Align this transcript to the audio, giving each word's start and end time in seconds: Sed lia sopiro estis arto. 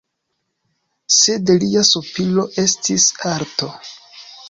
Sed 1.17 1.53
lia 1.65 1.85
sopiro 1.91 2.49
estis 2.67 3.09
arto. 3.37 3.75